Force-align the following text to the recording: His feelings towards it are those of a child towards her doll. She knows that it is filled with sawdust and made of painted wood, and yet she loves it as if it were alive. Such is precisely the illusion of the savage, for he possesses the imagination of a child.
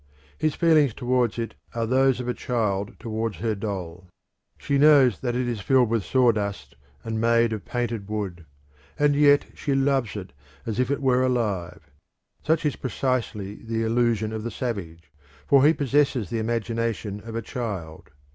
His 0.35 0.55
feelings 0.55 0.95
towards 0.95 1.37
it 1.37 1.53
are 1.75 1.85
those 1.85 2.19
of 2.19 2.27
a 2.27 2.33
child 2.33 2.97
towards 2.99 3.37
her 3.37 3.53
doll. 3.53 4.07
She 4.57 4.79
knows 4.79 5.19
that 5.19 5.35
it 5.35 5.47
is 5.47 5.61
filled 5.61 5.89
with 5.89 6.03
sawdust 6.03 6.75
and 7.03 7.21
made 7.21 7.53
of 7.53 7.65
painted 7.65 8.09
wood, 8.09 8.47
and 8.97 9.15
yet 9.15 9.45
she 9.53 9.75
loves 9.75 10.15
it 10.15 10.33
as 10.65 10.79
if 10.79 10.89
it 10.89 11.03
were 11.03 11.21
alive. 11.21 11.91
Such 12.41 12.65
is 12.65 12.75
precisely 12.77 13.53
the 13.63 13.83
illusion 13.83 14.33
of 14.33 14.41
the 14.41 14.49
savage, 14.49 15.11
for 15.45 15.63
he 15.63 15.71
possesses 15.71 16.31
the 16.31 16.39
imagination 16.39 17.21
of 17.23 17.35
a 17.35 17.41
child. 17.43 18.09